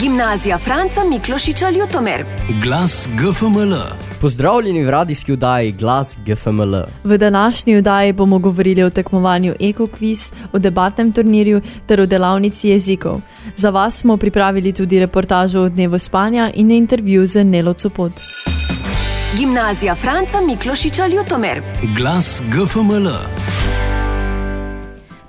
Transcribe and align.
Gimnazija 0.00 0.58
Franca 0.58 1.00
Miklošiča 1.10 1.70
Ljutomer. 1.70 2.24
Glas 2.62 3.08
GFML. 3.14 3.74
Pozdravljeni 4.20 4.84
v 4.84 4.90
radijski 4.90 5.32
vdaji 5.32 5.72
Glas 5.72 6.18
GFML. 6.26 6.76
V 7.04 7.18
današnji 7.18 7.76
vdaji 7.76 8.12
bomo 8.12 8.38
govorili 8.38 8.82
o 8.82 8.90
tekmovanju 8.90 9.54
EcoQuiz, 9.60 10.32
o 10.52 10.58
debatnem 10.58 11.12
turnirju 11.12 11.60
ter 11.86 12.00
o 12.00 12.06
delavnici 12.06 12.68
jezikov. 12.68 13.20
Za 13.56 13.70
vas 13.70 13.98
smo 13.98 14.16
pripravili 14.16 14.72
tudi 14.72 15.00
reportažo 15.00 15.60
o 15.60 15.68
dnevu 15.68 15.98
spanja 15.98 16.50
in 16.54 16.70
intervju 16.70 17.26
z 17.26 17.44
Nelo 17.44 17.72
Copot. 17.72 18.12
Gimnazija 19.38 19.94
Franca 19.94 20.40
Miklošiča 20.46 21.06
Ljutomer. 21.06 21.62
Glas 21.96 22.42
GFML. 22.48 23.08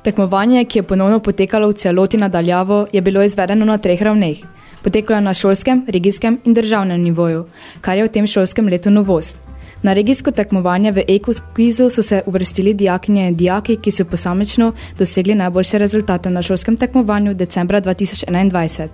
Tekmovanje, 0.04 0.66
ki 0.66 0.80
je 0.80 0.84
ponovno 0.84 1.20
potekalo 1.20 1.70
v 1.70 1.74
celoti 1.74 2.18
nadaljavo, 2.18 2.88
je 2.94 3.02
bilo 3.02 3.24
izvedeno 3.24 3.66
na 3.66 3.78
treh 3.78 4.02
ravneh. 4.02 4.38
Potekalo 4.84 5.18
je 5.18 5.22
na 5.22 5.34
šolskem, 5.34 5.86
regijskem 5.88 6.40
in 6.44 6.54
državnem 6.54 7.02
nivoju, 7.02 7.46
kar 7.82 7.98
je 7.98 8.04
v 8.04 8.12
tem 8.12 8.28
šolskem 8.28 8.68
letu 8.68 8.92
novost. 8.92 9.38
Na 9.84 9.94
regijsko 9.94 10.32
tekmovanje 10.32 10.92
v 10.92 11.06
EcoQuizu 11.08 11.90
so 11.90 12.04
se 12.04 12.22
uvrstili 12.26 12.74
dijakinje 12.74 13.28
in 13.28 13.36
dijaki, 13.36 13.78
ki 13.78 13.92
so 13.92 14.06
posamečno 14.06 14.74
dosegli 15.00 15.36
najboljše 15.36 15.80
rezultate 15.80 16.30
na 16.30 16.42
šolskem 16.42 16.76
tekmovanju 16.76 17.34
decembra 17.34 17.82
2021. 17.82 18.88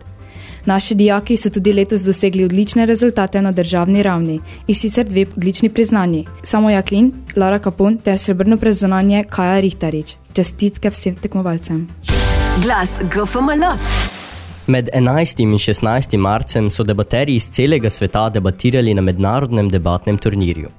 Naši 0.66 0.96
dijaki 0.96 1.38
so 1.38 1.50
tudi 1.50 1.74
letos 1.74 2.02
dosegli 2.02 2.46
odlične 2.46 2.86
rezultate 2.86 3.42
na 3.42 3.52
državni 3.52 4.04
ravni 4.04 4.40
in 4.68 4.76
sicer 4.76 5.06
dve 5.10 5.26
odlični 5.38 5.70
priznanji: 5.70 6.26
Samo 6.44 6.70
Jaklin, 6.70 7.12
Lara 7.36 7.60
Kapun 7.60 7.98
ter 7.98 8.20
srebrno 8.20 8.58
priznanje 8.58 9.24
Kaja 9.30 9.60
Rihtarič. 9.60 10.19
Čestitke 10.34 10.90
vsem 10.94 11.16
tekmovalcem. 11.16 11.88
Glas 12.62 12.90
GFML. 13.02 13.64
Med 14.70 14.90
11. 14.94 15.40
in 15.42 15.58
16. 15.58 16.18
marcem 16.18 16.70
so 16.70 16.84
debaterji 16.84 17.36
iz 17.36 17.48
celega 17.50 17.90
sveta 17.90 18.28
debatirali 18.30 18.94
na 18.94 19.02
mednarodnem 19.02 19.70
debatnem 19.70 20.18
turnirju. 20.18 20.70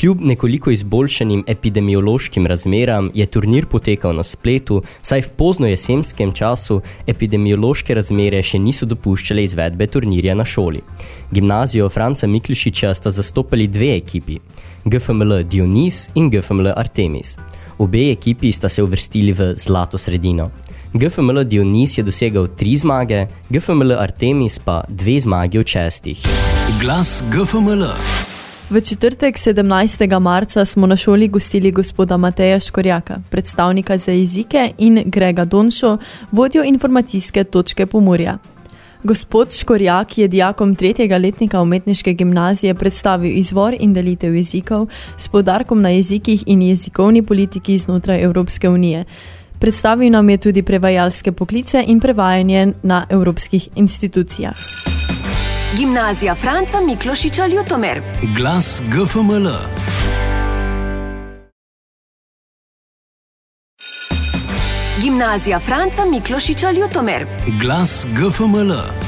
Kljub 0.00 0.20
nekoliko 0.20 0.70
izboljšanim 0.70 1.44
epidemiološkim 1.46 2.46
razmeram 2.46 3.10
je 3.14 3.26
turnir 3.26 3.66
potekal 3.66 4.14
na 4.14 4.22
spletu, 4.22 4.82
saj 5.02 5.22
v 5.22 5.30
pozno 5.36 5.66
jesenskem 5.66 6.32
času 6.32 6.80
epidemiološke 7.06 7.94
razmere 7.94 8.42
še 8.42 8.62
niso 8.62 8.86
dopuščale 8.86 9.42
izvedbe 9.42 9.86
turnirja 9.86 10.34
na 10.34 10.44
šoli. 10.44 10.84
Gimnazijo 11.30 11.88
Franca 11.88 12.26
Miklišiča 12.26 12.94
sta 12.94 13.10
zastopali 13.10 13.66
dve 13.66 13.96
ekipi, 13.96 14.38
GFML 14.84 15.42
Dionis 15.42 16.06
in 16.14 16.30
GFML 16.30 16.76
Artemis. 16.76 17.34
Obe 17.80 18.10
ekipi 18.10 18.52
sta 18.52 18.68
se 18.68 18.82
uvrstili 18.82 19.32
v 19.32 19.54
zlato 19.56 19.98
sredino. 19.98 20.50
GFML 20.92 21.44
Dionis 21.44 21.98
je 21.98 22.02
dosegal 22.04 22.46
tri 22.56 22.76
zmage, 22.76 23.26
GFML 23.48 23.92
Artemis 23.96 24.58
pa 24.58 24.82
dve 24.88 25.20
zmagi 25.20 25.58
od 25.58 25.66
šestih. 25.66 26.20
Glas 26.82 27.22
GFML. 27.32 27.86
V 28.70 28.80
četrtek 28.80 29.36
17. 29.36 30.20
marca 30.20 30.64
smo 30.64 30.86
na 30.86 30.96
šoli 30.96 31.28
gostili 31.28 31.70
gospoda 31.70 32.16
Mateja 32.16 32.60
Škorjaka, 32.60 33.16
predstavnika 33.30 33.98
za 33.98 34.12
jezike 34.12 34.72
in 34.78 35.02
Grega 35.06 35.44
Donšo, 35.44 35.98
vodjo 36.32 36.64
informacijske 36.64 37.44
točke 37.44 37.86
Pomorja. 37.86 38.38
Gospod 39.02 39.52
Škorjak 39.52 40.18
je 40.18 40.28
dijakom 40.28 40.74
tretjega 40.74 41.16
letnika 41.16 41.60
umetniške 41.60 42.12
gimnazije 42.12 42.74
predstavil 42.74 43.38
izvor 43.38 43.76
in 43.80 43.94
delitev 43.94 44.34
jezikov 44.34 44.86
s 45.18 45.28
podarkom 45.28 45.82
na 45.82 45.88
jezikih 45.88 46.42
in 46.46 46.62
jezikovni 46.62 47.22
politiki 47.22 47.78
znotraj 47.78 48.22
Evropske 48.22 48.68
unije. 48.68 49.04
Predstavil 49.58 50.12
nam 50.12 50.30
je 50.30 50.36
tudi 50.36 50.62
prevajalske 50.62 51.32
poklice 51.32 51.84
in 51.86 52.00
prevajanje 52.00 52.72
na 52.82 53.06
evropskih 53.08 53.68
institucijah. 53.74 54.56
Gimnazija 55.78 56.34
Franca 56.34 56.80
Miklošiča 56.86 57.46
Ljutomer. 57.46 58.02
Glas 58.36 58.82
GFML. 58.88 59.48
Gimnazija 65.02 65.58
Franca 65.58 66.04
Miklošiča 66.10 66.70
Ljutomer. 66.70 67.26
Glas 67.60 68.06
GFML. 68.16 68.99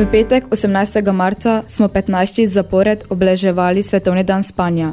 V 0.00 0.08
petek 0.08 0.48
18. 0.48 1.12
marca 1.12 1.62
smo 1.68 1.88
15. 1.88 2.46
zapored 2.46 3.04
obleževali 3.12 3.82
Svetovni 3.82 4.24
dan 4.24 4.42
spanja. 4.42 4.92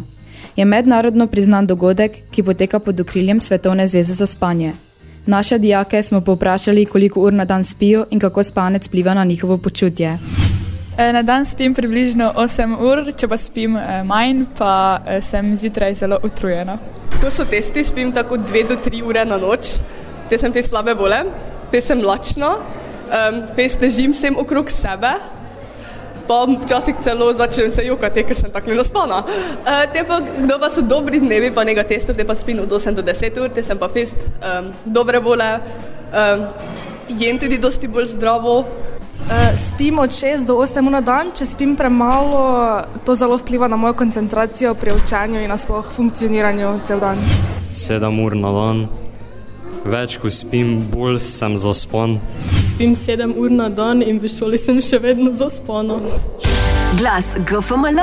Je 0.55 0.65
mednarodno 0.65 1.27
priznan 1.27 1.67
dogodek, 1.67 2.11
ki 2.31 2.43
poteka 2.43 2.79
pod 2.79 2.99
okriljem 2.99 3.39
Svetovne 3.41 3.87
zveze 3.87 4.13
za 4.13 4.27
spanje. 4.27 4.73
Naše 5.25 5.57
dijake 5.57 6.03
smo 6.03 6.21
povprašali, 6.21 6.85
koliko 6.85 7.21
ur 7.21 7.33
na 7.33 7.45
dan 7.45 7.63
spijo 7.63 8.05
in 8.11 8.19
kako 8.19 8.43
spanec 8.43 8.87
pliva 8.87 9.13
na 9.13 9.23
njihovo 9.23 9.57
počutje. 9.57 10.19
E, 10.97 11.13
Na 11.13 11.21
dan 11.23 11.45
spim 11.45 11.73
približno 11.73 12.33
8 12.35 12.75
ur, 12.79 13.13
če 13.15 13.27
pa 13.27 13.37
spim 13.37 13.77
eh, 13.77 14.03
manj, 14.03 14.43
pa 14.57 14.99
eh, 15.07 15.21
sem 15.21 15.55
zjutraj 15.55 15.93
zelo 15.93 16.19
utrujena. 16.23 16.77
To 17.21 17.31
so 17.31 17.45
testi, 17.45 17.83
spim 17.83 18.11
tako 18.11 18.35
2 18.35 18.67
do 18.67 18.75
3 18.75 19.03
ure 19.07 19.25
na 19.25 19.37
noč, 19.37 19.79
te 20.29 20.37
sem 20.37 20.51
pes 20.51 20.67
slabe 20.67 20.93
vole, 20.93 21.23
pes 21.71 21.87
sem 21.87 22.03
lačna, 22.03 22.57
um, 23.07 23.41
pes 23.55 23.75
težim 23.79 24.13
vsem 24.13 24.37
okrog 24.37 24.71
sebe, 24.71 25.11
pa 26.27 26.37
včasih 26.43 26.95
celo 27.01 27.31
začnem 27.33 27.71
se 27.71 27.85
jokati, 27.87 28.23
ker 28.27 28.35
sem 28.35 28.51
tako 28.51 28.73
nenaspana. 28.73 29.21
Uh, 29.23 29.85
te 29.93 30.03
pa, 30.07 30.19
kdo 30.19 30.59
pa 30.59 30.69
so 30.69 30.83
dobri 30.83 31.21
dnevi, 31.23 31.53
pa 31.55 31.63
nekaj 31.67 31.87
testov, 31.87 32.19
te 32.19 32.27
pa 32.27 32.35
spim 32.35 32.59
od 32.63 32.71
8 32.79 32.99
do 32.99 33.05
10 33.05 33.39
ur, 33.43 33.49
te 33.53 33.63
sem 33.63 33.79
pa 33.79 33.87
pes 33.87 34.13
um, 34.41 34.73
dobre 34.85 35.23
vole, 35.23 35.47
um, 36.11 36.45
jem 37.07 37.39
tudi 37.39 37.57
dosti 37.57 37.87
bolj 37.87 38.13
zdravo, 38.17 38.61
Uh, 39.27 39.33
spim 39.59 39.99
od 39.99 40.09
6 40.09 40.45
do 40.47 40.55
8 40.55 40.85
ur 40.87 40.91
na 40.91 41.01
dan, 41.03 41.33
če 41.35 41.43
spim 41.49 41.73
premalo, 41.75 42.39
to 43.03 43.11
zelo 43.15 43.35
vpliva 43.35 43.67
na 43.67 43.75
mojo 43.75 43.97
koncentracijo 43.99 44.71
pri 44.79 44.93
učenju 44.95 45.41
in 45.43 45.51
nasploh 45.51 45.89
funkcioniranju 45.95 46.69
cel 46.87 47.03
dan. 47.03 47.19
sedem 47.71 48.19
ur 48.23 48.35
na 48.35 48.51
dan. 48.51 48.87
Več 49.87 50.17
ko 50.19 50.27
spim, 50.27 50.81
bolj 50.91 51.21
sem 51.23 51.53
zaspan. 51.55 52.17
Spim 52.67 52.91
7 52.95 53.37
ur 53.39 53.53
na 53.55 53.69
dan 53.71 54.01
in 54.03 54.17
v 54.19 54.27
šoli 54.27 54.59
sem 54.59 54.81
še 54.83 54.99
vedno 54.99 55.31
zaspana. 55.31 55.95
Glas 56.99 57.29
GFML. 57.47 58.01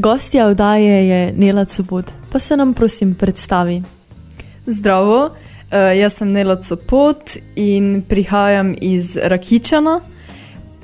Gostja 0.00 0.46
vdaje 0.48 0.94
je 1.08 1.18
Nela 1.36 1.66
Copot, 1.68 2.14
pa 2.32 2.40
se 2.40 2.56
nam 2.56 2.72
prosim 2.72 3.12
predstavi. 3.14 3.82
Zdravo, 4.64 5.18
uh, 5.28 5.92
jaz 5.92 6.16
sem 6.22 6.32
Nela 6.32 6.56
Copot 6.56 7.36
in 7.52 8.00
prihajam 8.08 8.72
iz 8.80 9.18
Rakičana. 9.20 9.98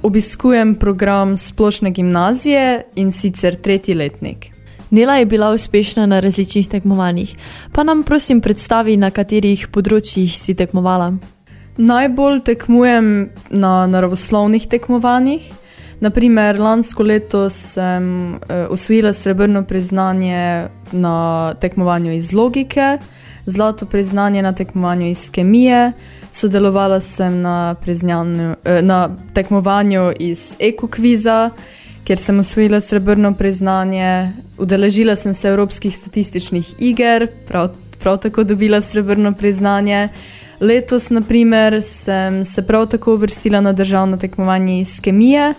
Obiskujem 0.04 0.76
program 0.76 1.38
splošne 1.40 1.96
gimnazije 1.96 2.82
in 3.00 3.12
sicer 3.12 3.56
tretji 3.56 3.96
letnik. 3.96 4.50
Nela 4.90 5.16
je 5.16 5.26
bila 5.26 5.50
uspešna 5.50 6.06
na 6.06 6.20
različnih 6.20 6.68
tekmovanjih, 6.68 7.36
pa 7.72 7.82
nam 7.82 8.02
prosim 8.02 8.40
predstavi, 8.40 8.96
na 8.96 9.10
katerih 9.10 9.68
področjih 9.68 10.32
si 10.32 10.54
tekmovala. 10.56 11.12
Najbolj 11.78 12.40
tekmujem 12.46 13.28
na 13.50 13.86
naravoslovnih 13.86 14.66
tekmovanjih. 14.66 15.44
Naprimer, 16.00 16.58
lansko 16.58 17.02
leto 17.02 17.44
sem 17.50 18.34
uh, 18.34 18.66
osvojila 18.70 19.12
srebrno 19.12 19.64
priznanje 19.66 20.68
na 20.92 21.54
tekmovanju 21.60 22.12
iz 22.12 22.32
logike, 22.32 22.98
zlato 23.46 23.86
priznanje 23.86 24.42
na 24.42 24.52
tekmovanju 24.52 25.06
iz 25.06 25.30
kemije, 25.30 25.92
sodelovala 26.32 27.00
sem 27.00 27.40
na, 27.42 27.76
uh, 27.82 28.82
na 28.82 29.08
tekmovanju 29.34 30.12
iz 30.18 30.54
ekokviza, 30.58 31.50
kjer 32.08 32.18
sem 32.18 32.38
osvojila 32.40 32.80
srebrno 32.80 33.34
priznanje, 33.34 34.32
udeležila 34.58 35.16
sem 35.16 35.34
se 35.34 35.48
evropskih 35.48 35.96
statističnih 35.96 36.70
iger, 36.78 37.26
prav, 37.48 37.68
prav 38.00 38.16
tako 38.18 38.44
dobila 38.48 38.80
srebrno 38.80 39.32
priznanje. 39.36 40.08
Letos, 40.60 41.10
naprimer, 41.10 41.82
sem 41.82 42.44
se 42.44 42.64
prav 42.66 42.86
tako 42.86 43.14
uvrstila 43.14 43.60
na 43.60 43.72
državno 43.72 44.16
tekmovanje 44.16 44.80
iz 44.80 45.00
kemije. 45.00 45.52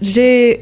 Že, 0.00 0.54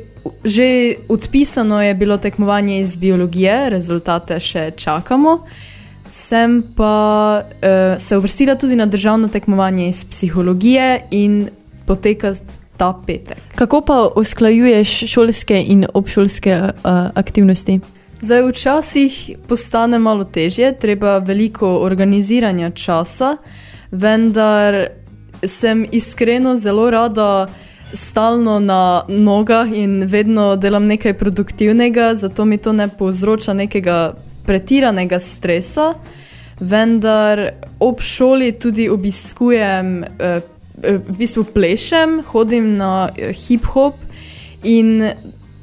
že 0.44 0.94
odpisano 1.08 1.82
je 1.82 1.94
bilo 1.94 2.16
tekmovanje 2.16 2.80
iz 2.80 2.96
biologije, 2.96 3.70
rezultate 3.70 4.40
še 4.40 4.70
čakamo. 4.76 5.38
Sem 6.08 6.62
pa 6.76 6.96
uh, 7.44 8.00
se 8.00 8.16
uvrstila 8.16 8.56
tudi 8.56 8.80
na 8.80 8.86
državno 8.86 9.28
tekmovanje 9.28 9.88
iz 9.88 10.04
psihologije 10.04 11.02
in 11.10 11.48
poteka 11.86 12.32
ta 12.82 13.00
petek. 13.06 13.38
Kako 13.54 13.80
pa 13.80 14.08
usklajuješ 14.16 15.04
šolske 15.06 15.64
in 15.68 15.86
obšolske 15.94 16.54
uh, 16.62 16.90
aktivnosti? 17.14 17.80
Zdaj, 18.20 18.42
včasih 18.48 19.30
postane 19.48 19.98
malo 19.98 20.24
težje, 20.24 20.72
treba 20.78 21.18
veliko 21.18 21.68
organiziranja 21.86 22.70
časa, 22.70 23.36
vendar 23.90 24.86
sem 25.46 25.86
iskreno 25.92 26.56
zelo 26.56 26.90
rada 26.90 27.46
stalno 27.94 28.58
na 28.58 29.04
nogah 29.08 29.70
in 29.74 30.02
vedno 30.06 30.56
delam 30.56 30.86
nekaj 30.86 31.14
produktivnega, 31.18 32.14
zato 32.14 32.44
mi 32.44 32.58
to 32.58 32.72
ne 32.72 32.88
povzroča 32.88 33.54
nekega 33.54 34.14
pretiranega 34.46 35.20
stresa. 35.22 35.94
Vendar 36.60 37.50
ob 37.78 38.00
šoli 38.00 38.52
tudi 38.52 38.88
obiskujem 38.88 40.02
eh, 40.04 40.40
v 40.82 41.18
bistvu 41.18 41.44
plešem, 41.54 42.20
hodim 42.32 42.76
na 42.76 43.08
eh, 43.16 43.32
hip-hop 43.32 43.94
in 44.62 45.10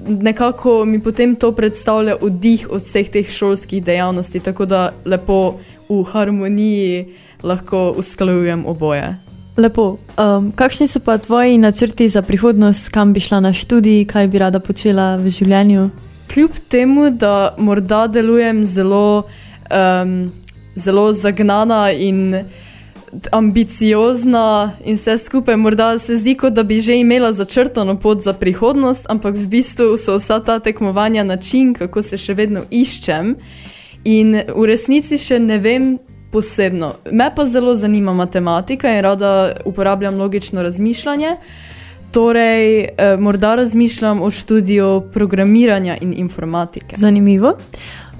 nekako 0.07 0.85
mi 0.85 0.99
potem 1.03 1.35
to 1.35 1.51
predstavlja 1.51 2.15
oddih 2.21 2.67
od 2.71 2.81
vseh 2.81 3.09
teh 3.09 3.29
šolskih 3.29 3.83
dejavnosti, 3.83 4.39
tako 4.39 4.65
da 4.65 4.93
lepo 5.05 5.59
v 5.89 6.03
harmoniji 6.03 7.15
lahko 7.43 7.93
usklajujem 7.97 8.65
oboje. 8.65 9.15
Lepo. 9.57 9.97
Um, 10.17 10.51
kakšni 10.55 10.87
so 10.87 10.99
pa 10.99 11.17
tvoji 11.17 11.57
načrti 11.57 12.09
za 12.09 12.21
prihodnost, 12.21 12.89
kam 12.89 13.13
bi 13.13 13.19
šla 13.19 13.39
na 13.39 13.53
študij, 13.53 14.05
kaj 14.05 14.27
bi 14.27 14.39
rada 14.39 14.59
počela 14.59 15.15
v 15.19 15.29
življenju? 15.29 15.89
Kljub 16.31 16.51
temu, 16.69 17.09
da 17.11 17.55
morda 17.57 18.07
delujem 18.07 18.63
zelo, 18.65 19.23
um, 19.67 20.31
zelo 20.75 21.13
zagnana 21.13 21.91
in 21.91 22.45
ambiciozna 23.31 24.71
in 24.85 24.95
vse 24.95 25.17
skupaj, 25.17 25.55
morda 25.55 25.99
se 25.99 26.15
zdi, 26.15 26.35
kot 26.35 26.53
da 26.53 26.63
bi 26.63 26.79
že 26.79 26.99
imela 26.99 27.33
začrtano 27.33 27.99
pot 27.99 28.21
za 28.23 28.33
prihodnost, 28.33 29.05
ampak 29.09 29.35
v 29.35 29.47
bistvu 29.47 29.97
so 29.97 30.17
vsa 30.17 30.39
ta 30.39 30.59
tekmovanja 30.59 31.23
način, 31.23 31.73
kako 31.73 32.01
se 32.01 32.17
še 32.17 32.33
vedno 32.33 32.61
iščem. 32.69 33.35
In 34.03 34.41
v 34.55 34.65
resnici 34.65 35.17
še 35.17 35.39
ne 35.39 35.57
vem 35.59 35.97
posebno. 36.31 36.93
Me 37.11 37.31
pa 37.35 37.45
zelo 37.45 37.75
zanima 37.75 38.13
matematika 38.13 38.91
in 38.91 39.01
rada 39.01 39.53
uporabljam 39.65 40.17
logično 40.17 40.61
razmišljanje. 40.61 41.35
Torej, 42.11 42.79
eh, 42.79 43.17
morda 43.19 43.55
razmišljam 43.55 44.21
o 44.21 44.29
študiju 44.31 45.03
programiranja 45.13 45.97
in 46.01 46.13
informatike. 46.17 46.95
Zanimivo. 46.97 47.53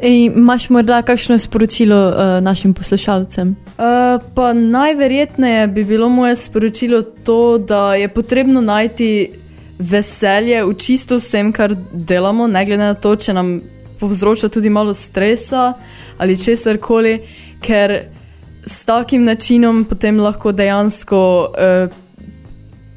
Ej, 0.01 0.25
imaš 0.25 0.69
morda 0.69 1.01
kakšno 1.01 1.38
sporočilo 1.40 1.96
uh, 2.07 2.44
našim 2.44 2.74
poslušalcem? 2.74 3.50
Uh, 3.50 4.24
pa 4.36 4.54
najverjetneje 4.54 5.68
bi 5.68 5.84
bilo 5.84 6.10
moje 6.10 6.36
sporočilo 6.36 7.01
to, 7.01 7.57
da 7.57 7.96
je 7.96 8.07
potrebno 8.07 8.62
najti 8.62 9.31
veselje 9.80 10.63
v 10.63 10.74
čisto 10.74 11.18
vsem, 11.18 11.51
kar 11.51 11.75
delamo, 11.92 12.48
ne 12.48 12.66
glede 12.66 12.84
na 12.84 12.94
to, 12.94 13.16
če 13.16 13.34
nam 13.34 13.60
povzroča 14.00 14.50
tudi 14.50 14.69
malo 14.69 14.94
stresa 14.94 15.74
ali 16.18 16.38
česar 16.38 16.78
koli, 16.78 17.19
ker 17.62 18.00
s 18.66 18.86
takim 18.86 19.24
načinom 19.24 19.84
potem 19.86 20.19
lahko 20.19 20.51
dejansko 20.51 21.19
uh, 21.48 21.92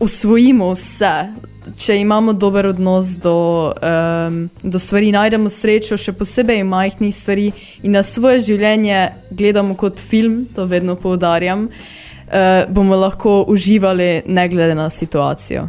usvojimo 0.00 0.72
vse. 0.74 1.51
Če 1.76 1.96
imamo 2.00 2.32
dober 2.32 2.66
odnos 2.66 3.16
do, 3.16 3.72
um, 3.72 4.48
do 4.62 4.78
stvari, 4.78 5.12
najdemo 5.12 5.50
srečo, 5.50 5.96
še 5.96 6.12
posebej 6.12 6.62
v 6.62 6.68
majhnih 6.68 7.14
stvari, 7.16 7.50
in 7.82 7.96
na 7.96 8.02
svoje 8.02 8.40
življenje 8.52 9.08
gledamo 9.30 9.76
kot 9.76 10.00
film, 10.00 10.46
to 10.54 10.66
vedno 10.70 10.96
poudarjam, 10.96 11.68
uh, 11.68 12.64
bomo 12.68 12.96
lahko 12.96 13.42
uživali, 13.48 14.22
ne 14.26 14.48
glede 14.48 14.74
na 14.78 14.90
situacijo. 14.90 15.68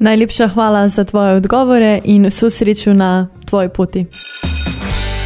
Najlepša 0.00 0.48
hvala 0.54 0.88
za 0.88 1.04
tvoje 1.04 1.36
odgovore 1.36 2.00
in 2.04 2.24
vso 2.30 2.50
srečo 2.50 2.94
na 2.96 3.28
tvoji 3.44 3.68
poti. 3.68 4.04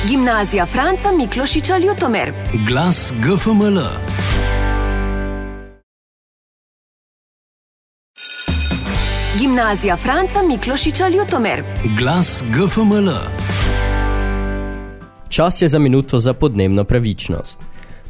Gimnazija 0.08 0.66
Franca 0.66 1.12
Miklošiča 1.16 1.78
Ljutomer. 1.78 2.32
Glas 2.68 3.12
GFML. 3.22 4.03
Gimnazija 9.54 9.96
Franca 9.96 10.42
Miklošiča 10.48 11.08
Ljutomer. 11.08 11.62
Glas 11.98 12.42
GFML. 12.50 13.10
Čas 15.28 15.62
je 15.62 15.68
za 15.68 15.78
minuto 15.78 16.18
za 16.18 16.32
podnebno 16.32 16.84
pravičnost. 16.84 17.58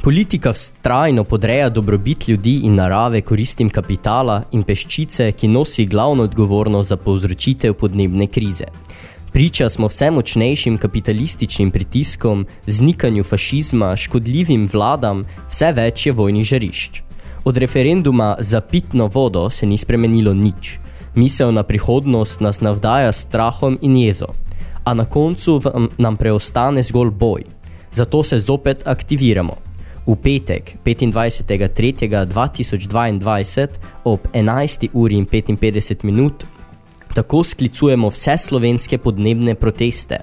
Politika 0.02 0.52
vztrajno 0.52 1.25
podreja 1.25 1.69
dobrobit 1.69 2.29
ljudi 2.29 2.61
in 2.64 2.75
narave 2.75 3.20
koristim 3.20 3.70
kapitala 3.70 4.43
in 4.52 4.62
peščice, 4.62 5.32
ki 5.32 5.49
nosi 5.49 5.85
glavno 5.87 6.23
odgovornost 6.23 6.88
za 6.88 6.96
povzročitev 6.96 7.75
podnebne 7.75 8.26
krize. 8.26 8.64
Priča 9.32 9.69
smo 9.69 9.87
vse 9.87 10.11
močnejšim 10.11 10.79
kapitalističnim 10.79 11.70
pritiskom, 11.70 12.46
znikanju 12.67 13.25
fašizma, 13.25 13.96
škodljivim 13.96 14.69
vladam, 14.73 15.26
vse 15.50 15.73
več 15.73 16.06
je 16.06 16.12
vojnih 16.12 16.44
žarišč. 16.44 17.02
Od 17.44 17.56
referenduma 17.56 18.37
za 18.38 18.61
pitno 18.61 19.11
vodo 19.12 19.50
se 19.50 19.67
ni 19.67 19.79
spremenilo 19.79 20.35
nič. 20.35 20.79
Misel 21.14 21.52
na 21.52 21.62
prihodnost 21.62 22.40
nas 22.40 22.61
navdaja 22.61 23.12
strahom 23.12 23.78
in 23.82 23.96
jezo, 23.96 24.26
a 24.84 24.94
na 24.94 25.05
koncu 25.05 25.61
nam 25.99 26.16
preostane 26.16 26.82
zgolj 26.82 27.11
boj. 27.11 27.43
Zato 27.93 28.22
se 28.22 28.38
zopet 28.38 28.87
aktiviramo. 28.87 29.56
V 30.06 30.16
petek, 30.22 30.76
25.3.2022 30.84 33.69
ob 34.05 34.20
11. 34.32 34.88
uri 34.93 35.16
in 35.16 35.26
55 35.26 36.05
minut 36.05 36.44
tako 37.14 37.43
sklicujemo 37.43 38.10
vse 38.10 38.37
slovenske 38.38 38.99
podnebne 38.99 39.55
proteste. 39.55 40.19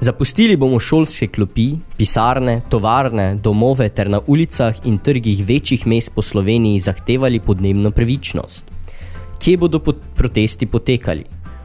Zapustili 0.00 0.56
bomo 0.56 0.78
šolske 0.80 1.26
klopi, 1.28 1.72
pisarne, 1.96 2.60
tovarne, 2.70 3.34
domove 3.34 3.88
ter 3.88 4.08
na 4.08 4.20
ulicah 4.26 4.76
in 4.84 4.98
trgih 4.98 5.44
večjih 5.46 5.86
mest 5.86 6.14
po 6.14 6.22
Sloveniji 6.22 6.80
zahtevali 6.80 7.40
podnebno 7.40 7.90
pravičnost. 7.90 8.66
Kje 9.40 9.56
bodo 9.56 9.78
pot 9.80 9.96
protesti 10.16 10.66
potekali? 10.66 11.24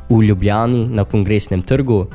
V 0.10 0.24
Ljubljani 0.24 0.88
na 0.88 1.04
kongresnem 1.04 1.62
trgu, 1.62 2.06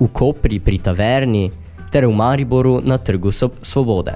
v 0.00 0.08
Kopri 0.12 0.60
pri 0.60 0.78
taverni 0.78 1.50
ter 1.92 2.06
v 2.06 2.14
Mariboru 2.16 2.80
na 2.84 2.96
trgu 2.98 3.32
Svobode. 3.62 4.14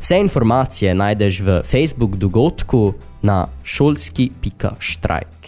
Vse 0.00 0.18
informacije 0.20 0.94
najdeš 0.94 1.40
v 1.40 1.62
Facebook 1.64 2.16
dogodku 2.16 2.92
na 3.22 3.46
šolski.štrajk. 3.64 5.38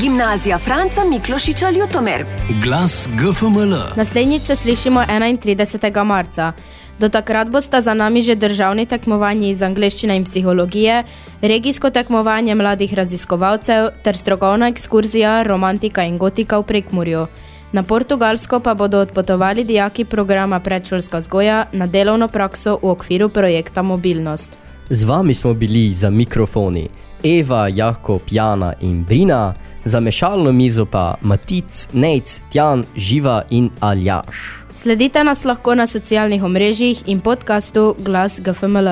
Gimnazija 0.00 0.58
Franca 0.58 1.04
Miklošiča 1.04 1.70
Ljutomer. 1.70 2.24
Glas 2.64 3.08
GFML. 3.20 3.74
Naslednjič 3.96 4.42
se 4.42 4.56
slišimo 4.56 5.00
31. 5.00 6.04
marca. 6.04 6.52
Do 7.00 7.08
takrat 7.08 7.48
bosta 7.48 7.80
za 7.80 7.94
nami 7.94 8.20
že 8.22 8.34
državni 8.36 8.84
tekmovanji 8.86 9.50
iz 9.50 9.62
angleščine 9.62 10.16
in 10.16 10.24
psihologije, 10.24 11.04
regijsko 11.40 11.90
tekmovanje 11.90 12.54
mladih 12.54 12.92
raziskovalcev 12.94 13.88
ter 14.04 14.18
strokovna 14.18 14.68
ekskurzija 14.68 15.42
romantika 15.42 16.04
in 16.04 16.18
gotika 16.18 16.58
v 16.58 16.66
Prekmurju. 16.68 17.26
Na 17.72 17.82
Portugalsko 17.82 18.60
pa 18.60 18.74
bodo 18.74 19.00
odpotovali 19.00 19.64
dijaki 19.64 20.04
programa 20.04 20.60
Predšolska 20.60 21.18
vzgoja 21.18 21.64
na 21.72 21.86
delovno 21.86 22.28
prakso 22.28 22.78
v 22.82 22.90
okviru 22.90 23.28
projekta 23.28 23.82
Mobilnost. 23.82 24.58
Z 24.90 25.04
vami 25.04 25.34
smo 25.34 25.54
bili 25.54 25.92
za 25.94 26.10
mikrofoni 26.10 26.88
Eva, 27.24 27.68
Jakob, 27.68 28.20
Jana 28.30 28.74
in 28.80 29.04
Brina, 29.04 29.54
za 29.84 30.00
mešalno 30.00 30.52
mizo 30.52 30.84
pa 30.84 31.14
Matic, 31.22 31.88
Nejc, 31.92 32.40
Tjan, 32.52 32.84
Živa 32.96 33.42
in 33.50 33.70
Aljaš. 33.80 34.59
Sledite 34.80 35.24
nas 35.24 35.44
lahko 35.44 35.74
na 35.74 35.84
socialnih 35.86 36.44
omrežjih 36.44 37.02
in 37.06 37.20
podkastu 37.20 37.94
Glas 37.98 38.40
GFML. 38.40 38.88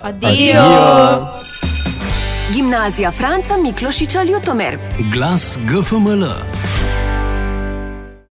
Adijo! 0.00 0.30
Adijo! 0.30 1.26
Gimnazija 2.54 3.10
Franca 3.10 3.56
Miklošiča 3.62 4.22
Ljutomer. 4.22 4.78
Glas 5.12 5.58
GFML. 5.66 6.53